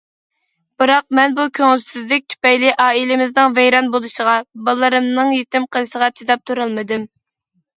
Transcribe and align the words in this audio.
بىراق 0.83 1.03
مەن 1.19 1.35
بۇ 1.39 1.43
كۆڭۈلسىزلىك 1.59 2.25
تۈپەيلى 2.35 2.71
ئائىلىمىزنىڭ 2.85 3.55
ۋەيران 3.59 3.93
بولۇشىغا، 3.97 4.33
بالىلىرىمنىڭ 4.71 5.37
يېتىم 5.37 5.69
قېلىشىغا 5.77 6.09
چىداپ 6.19 6.45
تۇرالمىدىم. 6.51 7.07